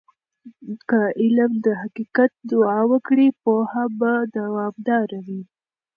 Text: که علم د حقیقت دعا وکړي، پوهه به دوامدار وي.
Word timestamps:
که 0.89 0.99
علم 1.21 1.51
د 1.65 1.67
حقیقت 1.81 2.31
دعا 2.51 2.79
وکړي، 2.91 3.27
پوهه 3.43 3.83
به 3.99 4.11
دوامدار 4.37 5.09
وي. 5.25 5.41